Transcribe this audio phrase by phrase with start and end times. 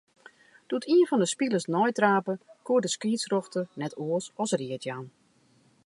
[0.69, 2.33] Doe't ien fan 'e spilers neitrape,
[2.65, 5.05] koe de skiedsrjochter net oars as read jaan.